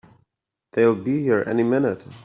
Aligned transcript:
They'll 0.73 0.95
be 0.95 1.21
here 1.21 1.43
any 1.45 1.61
minute! 1.61 2.03